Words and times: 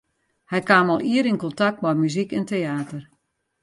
Hy 0.51 0.59
kaam 0.69 0.87
al 0.93 1.01
ier 1.13 1.29
yn 1.31 1.41
kontakt 1.43 1.79
mei 1.81 1.95
muzyk 2.01 2.29
en 2.37 2.47
teäter. 2.49 3.03